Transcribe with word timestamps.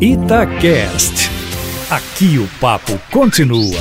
Itacast. 0.00 1.28
Aqui 1.90 2.38
o 2.38 2.46
papo 2.60 2.92
continua. 3.10 3.80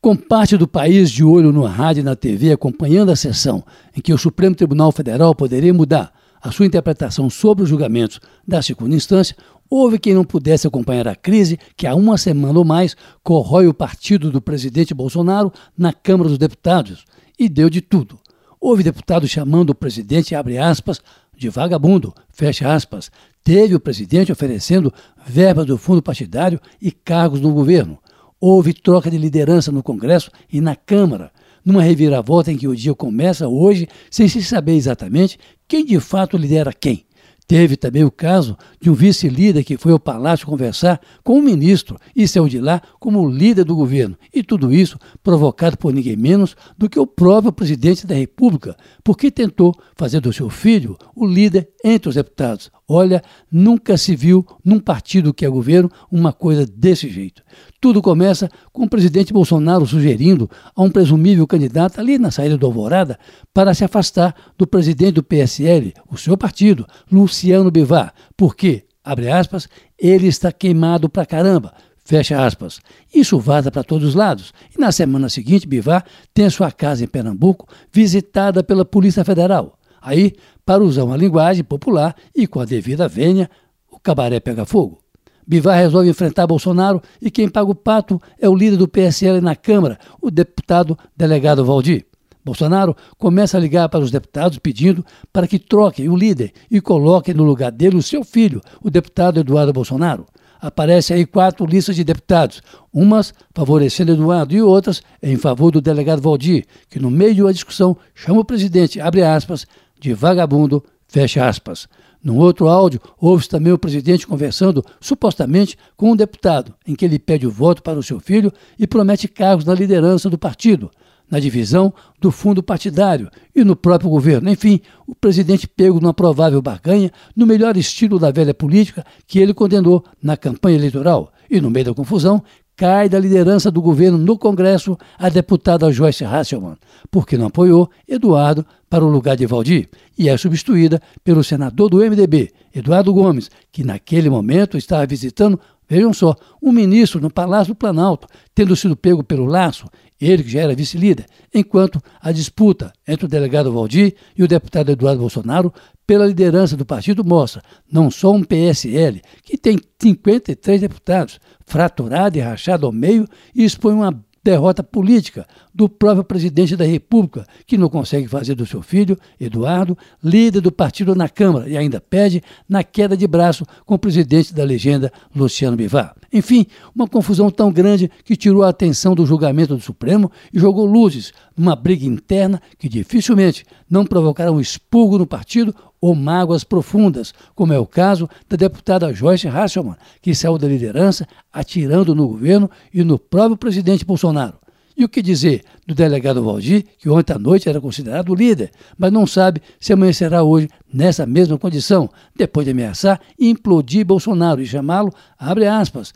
Com 0.00 0.16
parte 0.16 0.56
do 0.56 0.66
país 0.66 1.12
de 1.12 1.22
olho 1.22 1.52
no 1.52 1.62
rádio 1.62 2.00
e 2.00 2.02
na 2.02 2.16
TV 2.16 2.50
acompanhando 2.50 3.12
a 3.12 3.16
sessão 3.16 3.62
em 3.96 4.00
que 4.00 4.12
o 4.12 4.18
Supremo 4.18 4.56
Tribunal 4.56 4.90
Federal 4.90 5.32
poderia 5.32 5.72
mudar 5.72 6.12
a 6.42 6.50
sua 6.50 6.66
interpretação 6.66 7.30
sobre 7.30 7.62
os 7.62 7.68
julgamentos 7.68 8.18
da 8.44 8.60
segunda 8.60 8.96
instância, 8.96 9.36
houve 9.70 9.96
quem 9.96 10.12
não 10.12 10.24
pudesse 10.24 10.66
acompanhar 10.66 11.06
a 11.06 11.14
crise 11.14 11.60
que 11.76 11.86
há 11.86 11.94
uma 11.94 12.18
semana 12.18 12.58
ou 12.58 12.64
mais 12.64 12.96
corrói 13.22 13.68
o 13.68 13.74
partido 13.74 14.28
do 14.28 14.42
presidente 14.42 14.92
Bolsonaro 14.92 15.52
na 15.78 15.92
Câmara 15.92 16.28
dos 16.28 16.38
Deputados 16.38 17.04
e 17.38 17.48
deu 17.48 17.70
de 17.70 17.80
tudo. 17.80 18.18
Houve 18.60 18.82
deputado 18.82 19.28
chamando 19.28 19.70
o 19.70 19.74
presidente, 19.76 20.34
abre 20.34 20.58
aspas, 20.58 21.00
de 21.36 21.48
vagabundo, 21.48 22.14
fecha 22.30 22.72
aspas. 22.72 23.10
Teve 23.44 23.74
o 23.74 23.80
presidente 23.80 24.32
oferecendo 24.32 24.92
verbas 25.26 25.66
do 25.66 25.78
fundo 25.78 26.02
partidário 26.02 26.60
e 26.80 26.90
cargos 26.90 27.40
no 27.40 27.52
governo. 27.52 27.98
Houve 28.40 28.74
troca 28.74 29.10
de 29.10 29.18
liderança 29.18 29.70
no 29.70 29.82
Congresso 29.82 30.30
e 30.52 30.60
na 30.60 30.74
Câmara, 30.74 31.30
numa 31.64 31.82
reviravolta 31.82 32.52
em 32.52 32.56
que 32.56 32.68
o 32.68 32.76
dia 32.76 32.94
começa 32.94 33.48
hoje 33.48 33.88
sem 34.10 34.28
se 34.28 34.42
saber 34.42 34.74
exatamente 34.74 35.38
quem 35.66 35.84
de 35.84 35.98
fato 36.00 36.36
lidera 36.36 36.72
quem. 36.72 37.05
Teve 37.46 37.76
também 37.76 38.02
o 38.02 38.10
caso 38.10 38.56
de 38.80 38.90
um 38.90 38.94
vice-líder 38.94 39.62
que 39.62 39.76
foi 39.76 39.92
ao 39.92 40.00
palácio 40.00 40.46
conversar 40.46 41.00
com 41.22 41.38
o 41.38 41.42
ministro 41.42 41.96
e 42.14 42.26
saiu 42.26 42.48
de 42.48 42.60
lá 42.60 42.82
como 42.98 43.28
líder 43.28 43.64
do 43.64 43.76
governo. 43.76 44.16
E 44.34 44.42
tudo 44.42 44.74
isso 44.74 44.98
provocado 45.22 45.78
por 45.78 45.94
ninguém 45.94 46.16
menos 46.16 46.56
do 46.76 46.90
que 46.90 46.98
o 46.98 47.06
próprio 47.06 47.52
presidente 47.52 48.04
da 48.04 48.16
República, 48.16 48.76
porque 49.04 49.30
tentou 49.30 49.72
fazer 49.94 50.20
do 50.20 50.32
seu 50.32 50.50
filho 50.50 50.96
o 51.14 51.24
líder 51.24 51.68
entre 51.84 52.08
os 52.08 52.16
deputados. 52.16 52.68
Olha, 52.88 53.22
nunca 53.50 53.96
se 53.96 54.16
viu 54.16 54.44
num 54.64 54.80
partido 54.80 55.32
que 55.32 55.46
é 55.46 55.48
governo 55.48 55.90
uma 56.10 56.32
coisa 56.32 56.66
desse 56.66 57.08
jeito. 57.08 57.42
Tudo 57.80 58.00
começa 58.00 58.50
com 58.72 58.84
o 58.84 58.88
presidente 58.88 59.32
Bolsonaro 59.32 59.86
sugerindo 59.86 60.50
a 60.74 60.82
um 60.82 60.90
presumível 60.90 61.46
candidato 61.46 62.00
ali 62.00 62.18
na 62.18 62.30
saída 62.30 62.56
do 62.56 62.66
Alvorada 62.66 63.18
para 63.52 63.74
se 63.74 63.84
afastar 63.84 64.34
do 64.56 64.66
presidente 64.66 65.12
do 65.12 65.22
PSL, 65.22 65.92
o 66.10 66.16
seu 66.16 66.36
partido, 66.36 66.86
Luciano 67.10 67.70
Bivar, 67.70 68.14
porque, 68.36 68.84
abre 69.04 69.30
aspas, 69.30 69.68
ele 69.98 70.26
está 70.26 70.50
queimado 70.50 71.08
pra 71.08 71.26
caramba. 71.26 71.74
Fecha 72.04 72.46
aspas. 72.46 72.80
Isso 73.12 73.38
vaza 73.40 73.68
para 73.68 73.82
todos 73.82 74.06
os 74.06 74.14
lados. 74.14 74.54
E 74.76 74.80
na 74.80 74.92
semana 74.92 75.28
seguinte, 75.28 75.66
Bivar 75.66 76.04
tem 76.32 76.48
sua 76.48 76.70
casa 76.70 77.02
em 77.02 77.08
Pernambuco 77.08 77.66
visitada 77.92 78.62
pela 78.62 78.84
Polícia 78.84 79.24
Federal. 79.24 79.76
Aí, 80.00 80.34
para 80.64 80.84
usar 80.84 81.02
uma 81.02 81.16
linguagem 81.16 81.64
popular 81.64 82.14
e 82.32 82.46
com 82.46 82.60
a 82.60 82.64
devida 82.64 83.08
vênia, 83.08 83.50
o 83.90 83.98
cabaré 83.98 84.38
pega 84.38 84.64
fogo. 84.64 85.00
Bivar 85.46 85.78
resolve 85.78 86.08
enfrentar 86.08 86.46
Bolsonaro 86.46 87.00
e 87.22 87.30
quem 87.30 87.48
paga 87.48 87.70
o 87.70 87.74
pato 87.74 88.20
é 88.40 88.48
o 88.48 88.54
líder 88.54 88.76
do 88.76 88.88
PSL 88.88 89.40
na 89.40 89.54
Câmara, 89.54 89.98
o 90.20 90.30
deputado 90.30 90.98
delegado 91.16 91.64
Valdir. 91.64 92.04
Bolsonaro 92.44 92.96
começa 93.18 93.56
a 93.56 93.60
ligar 93.60 93.88
para 93.88 94.04
os 94.04 94.10
deputados 94.10 94.58
pedindo 94.58 95.04
para 95.32 95.46
que 95.46 95.58
troquem 95.58 96.08
o 96.08 96.16
líder 96.16 96.52
e 96.70 96.80
coloquem 96.80 97.34
no 97.34 97.44
lugar 97.44 97.70
dele 97.70 97.96
o 97.96 98.02
seu 98.02 98.24
filho, 98.24 98.60
o 98.82 98.90
deputado 98.90 99.40
Eduardo 99.40 99.72
Bolsonaro. 99.72 100.26
Aparecem 100.60 101.16
aí 101.16 101.26
quatro 101.26 101.66
listas 101.66 101.94
de 101.96 102.02
deputados, 102.02 102.62
umas 102.92 103.32
favorecendo 103.54 104.12
Eduardo 104.12 104.54
e 104.54 104.62
outras 104.62 105.02
em 105.22 105.36
favor 105.36 105.70
do 105.70 105.80
delegado 105.80 106.22
Valdir, 106.22 106.66
que 106.88 106.98
no 106.98 107.10
meio 107.10 107.44
da 107.44 107.52
discussão 107.52 107.96
chama 108.14 108.40
o 108.40 108.44
presidente, 108.44 109.00
abre 109.00 109.22
aspas, 109.22 109.66
de 110.00 110.12
vagabundo, 110.12 110.82
fecha 111.08 111.46
aspas. 111.46 111.88
Num 112.26 112.38
outro 112.38 112.66
áudio, 112.66 113.00
ouve-se 113.20 113.48
também 113.48 113.72
o 113.72 113.78
presidente 113.78 114.26
conversando, 114.26 114.84
supostamente, 115.00 115.78
com 115.96 116.10
um 116.10 116.16
deputado, 116.16 116.74
em 116.84 116.96
que 116.96 117.04
ele 117.04 117.20
pede 117.20 117.46
o 117.46 117.50
voto 117.52 117.84
para 117.84 118.00
o 118.00 118.02
seu 118.02 118.18
filho 118.18 118.52
e 118.76 118.84
promete 118.84 119.28
cargos 119.28 119.64
na 119.64 119.72
liderança 119.72 120.28
do 120.28 120.36
partido, 120.36 120.90
na 121.30 121.38
divisão 121.38 121.94
do 122.20 122.32
fundo 122.32 122.64
partidário 122.64 123.30
e 123.54 123.62
no 123.62 123.76
próprio 123.76 124.10
governo. 124.10 124.50
Enfim, 124.50 124.80
o 125.06 125.14
presidente 125.14 125.68
pego 125.68 126.00
numa 126.00 126.12
provável 126.12 126.60
barganha, 126.60 127.12
no 127.36 127.46
melhor 127.46 127.76
estilo 127.76 128.18
da 128.18 128.32
velha 128.32 128.52
política 128.52 129.06
que 129.24 129.38
ele 129.38 129.54
condenou 129.54 130.04
na 130.20 130.36
campanha 130.36 130.78
eleitoral. 130.78 131.30
E 131.48 131.60
no 131.60 131.70
meio 131.70 131.86
da 131.86 131.94
confusão, 131.94 132.42
cai 132.76 133.08
da 133.08 133.18
liderança 133.18 133.70
do 133.70 133.80
governo 133.80 134.18
no 134.18 134.36
Congresso 134.36 134.98
a 135.18 135.28
deputada 135.30 135.90
Joyce 135.90 136.24
Hasselmann, 136.24 136.76
porque 137.10 137.38
não 137.38 137.46
apoiou 137.46 137.90
Eduardo 138.06 138.66
para 138.90 139.04
o 139.04 139.08
lugar 139.08 139.36
de 139.36 139.46
Valdir, 139.46 139.88
e 140.16 140.28
é 140.28 140.36
substituída 140.36 141.00
pelo 141.24 141.42
senador 141.42 141.88
do 141.88 141.98
MDB, 141.98 142.52
Eduardo 142.74 143.12
Gomes, 143.12 143.50
que 143.72 143.82
naquele 143.82 144.28
momento 144.28 144.76
estava 144.76 145.06
visitando, 145.06 145.58
vejam 145.88 146.12
só, 146.12 146.36
um 146.62 146.70
ministro 146.70 147.20
no 147.20 147.30
Palácio 147.30 147.72
do 147.72 147.76
Planalto, 147.76 148.28
tendo 148.54 148.76
sido 148.76 148.94
pego 148.94 149.24
pelo 149.24 149.46
laço, 149.46 149.86
ele 150.20 150.42
que 150.42 150.50
já 150.50 150.60
era 150.60 150.74
vice-líder, 150.74 151.26
enquanto 151.54 152.00
a 152.20 152.32
disputa 152.32 152.92
entre 153.06 153.26
o 153.26 153.28
delegado 153.28 153.72
Valdir 153.72 154.14
e 154.36 154.42
o 154.42 154.48
deputado 154.48 154.90
Eduardo 154.90 155.20
Bolsonaro 155.20 155.72
pela 156.06 156.26
liderança 156.26 156.76
do 156.76 156.86
partido 156.86 157.24
mostra 157.24 157.62
não 157.90 158.10
só 158.10 158.32
um 158.32 158.44
PSL, 158.44 159.20
que 159.42 159.58
tem 159.58 159.78
53 160.00 160.80
deputados, 160.80 161.40
fraturado 161.66 162.38
e 162.38 162.40
rachado 162.40 162.86
ao 162.86 162.92
meio 162.92 163.26
e 163.54 163.64
expõe 163.64 163.94
uma 163.94 164.24
derrota 164.46 164.80
política 164.80 165.44
do 165.74 165.88
próprio 165.88 166.22
presidente 166.22 166.76
da 166.76 166.84
República, 166.84 167.44
que 167.66 167.76
não 167.76 167.88
consegue 167.88 168.28
fazer 168.28 168.54
do 168.54 168.64
seu 168.64 168.80
filho, 168.80 169.18
Eduardo, 169.40 169.98
líder 170.22 170.60
do 170.60 170.70
partido 170.70 171.16
na 171.16 171.28
Câmara 171.28 171.68
e 171.68 171.76
ainda 171.76 172.00
pede 172.00 172.40
na 172.68 172.84
queda 172.84 173.16
de 173.16 173.26
braço 173.26 173.66
com 173.84 173.96
o 173.96 173.98
presidente 173.98 174.54
da 174.54 174.62
legenda, 174.62 175.12
Luciano 175.34 175.76
Bivar. 175.76 176.14
Enfim, 176.32 176.64
uma 176.94 177.08
confusão 177.08 177.50
tão 177.50 177.72
grande 177.72 178.08
que 178.24 178.36
tirou 178.36 178.62
a 178.62 178.68
atenção 178.68 179.16
do 179.16 179.26
julgamento 179.26 179.74
do 179.74 179.82
Supremo 179.82 180.30
e 180.52 180.60
jogou 180.60 180.86
luzes 180.86 181.32
numa 181.56 181.74
briga 181.74 182.06
interna 182.06 182.62
que 182.78 182.88
dificilmente 182.88 183.64
não 183.90 184.06
provocará 184.06 184.52
um 184.52 184.60
expurgo 184.60 185.18
no 185.18 185.26
partido 185.26 185.74
ou 186.00 186.14
mágoas 186.14 186.64
profundas, 186.64 187.32
como 187.54 187.72
é 187.72 187.78
o 187.78 187.86
caso 187.86 188.28
da 188.48 188.56
deputada 188.56 189.12
Joyce 189.12 189.48
Hasselmann, 189.48 189.96
que 190.20 190.34
saiu 190.34 190.58
da 190.58 190.68
liderança 190.68 191.26
atirando 191.52 192.14
no 192.14 192.28
governo 192.28 192.70
e 192.92 193.02
no 193.02 193.18
próprio 193.18 193.56
presidente 193.56 194.04
Bolsonaro. 194.04 194.58
E 194.96 195.04
o 195.04 195.08
que 195.08 195.20
dizer 195.20 195.62
do 195.86 195.94
delegado 195.94 196.42
Valdir, 196.42 196.84
que 196.98 197.10
ontem 197.10 197.34
à 197.34 197.38
noite 197.38 197.68
era 197.68 197.80
considerado 197.80 198.34
líder, 198.34 198.70
mas 198.96 199.12
não 199.12 199.26
sabe 199.26 199.60
se 199.78 199.92
amanhecerá 199.92 200.42
hoje 200.42 200.68
nessa 200.92 201.26
mesma 201.26 201.58
condição, 201.58 202.08
depois 202.34 202.64
de 202.64 202.70
ameaçar 202.70 203.20
implodir 203.38 204.06
Bolsonaro 204.06 204.62
e 204.62 204.66
chamá-lo, 204.66 205.12
abre 205.38 205.66
aspas, 205.66 206.14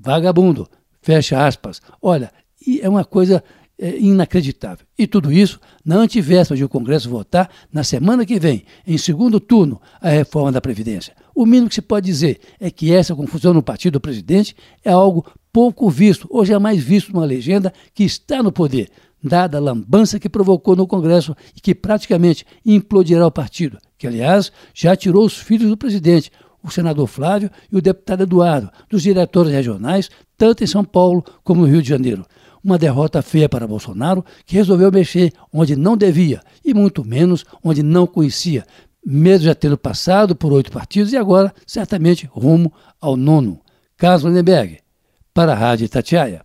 vagabundo, 0.00 0.66
fecha 1.02 1.46
aspas. 1.46 1.82
Olha, 2.00 2.32
é 2.80 2.88
uma 2.88 3.04
coisa 3.04 3.44
é, 3.78 3.98
inacreditável. 3.98 4.86
E 4.96 5.06
tudo 5.06 5.32
isso 5.32 5.60
na 5.84 5.96
antivéspera 5.96 6.56
de 6.56 6.64
o 6.64 6.68
Congresso 6.68 7.10
votar, 7.10 7.50
na 7.72 7.82
semana 7.82 8.24
que 8.24 8.38
vem, 8.38 8.64
em 8.86 8.96
segundo 8.96 9.40
turno, 9.40 9.80
a 10.00 10.10
reforma 10.10 10.52
da 10.52 10.60
Previdência. 10.60 11.14
O 11.34 11.44
mínimo 11.44 11.68
que 11.68 11.74
se 11.74 11.82
pode 11.82 12.06
dizer 12.06 12.40
é 12.60 12.70
que 12.70 12.92
essa 12.92 13.14
confusão 13.14 13.52
no 13.52 13.62
partido 13.62 13.94
do 13.94 14.00
presidente 14.00 14.54
é 14.84 14.90
algo 14.90 15.26
pouco 15.52 15.90
visto, 15.90 16.26
ou 16.30 16.44
jamais 16.44 16.82
visto 16.82 17.12
numa 17.12 17.24
legenda 17.24 17.72
que 17.92 18.04
está 18.04 18.42
no 18.42 18.52
poder, 18.52 18.90
dada 19.22 19.56
a 19.56 19.60
lambança 19.60 20.20
que 20.20 20.28
provocou 20.28 20.76
no 20.76 20.86
Congresso 20.86 21.34
e 21.56 21.60
que 21.60 21.74
praticamente 21.74 22.44
implodirá 22.64 23.26
o 23.26 23.30
partido, 23.30 23.78
que, 23.96 24.06
aliás, 24.06 24.52
já 24.74 24.94
tirou 24.94 25.24
os 25.24 25.38
filhos 25.38 25.68
do 25.68 25.76
presidente, 25.76 26.30
o 26.62 26.70
senador 26.70 27.06
Flávio 27.06 27.50
e 27.70 27.76
o 27.76 27.82
deputado 27.82 28.22
Eduardo, 28.22 28.70
dos 28.88 29.02
diretores 29.02 29.52
regionais, 29.52 30.10
tanto 30.36 30.64
em 30.64 30.66
São 30.66 30.84
Paulo 30.84 31.24
como 31.42 31.62
no 31.62 31.66
Rio 31.66 31.82
de 31.82 31.88
Janeiro. 31.88 32.24
Uma 32.64 32.78
derrota 32.78 33.20
feia 33.20 33.46
para 33.46 33.66
Bolsonaro, 33.66 34.24
que 34.46 34.56
resolveu 34.56 34.90
mexer 34.90 35.32
onde 35.52 35.76
não 35.76 35.96
devia 35.96 36.40
e 36.64 36.72
muito 36.72 37.04
menos 37.04 37.44
onde 37.62 37.82
não 37.82 38.06
conhecia, 38.06 38.64
mesmo 39.04 39.44
já 39.44 39.54
tendo 39.54 39.76
passado 39.76 40.34
por 40.34 40.50
oito 40.50 40.72
partidos 40.72 41.12
e 41.12 41.16
agora, 41.18 41.54
certamente, 41.66 42.26
rumo 42.32 42.72
ao 42.98 43.18
nono. 43.18 43.60
Carlos 43.98 44.24
Lindenberg, 44.24 44.78
para 45.34 45.52
a 45.52 45.54
Rádio 45.54 45.84
Itatiaia. 45.84 46.42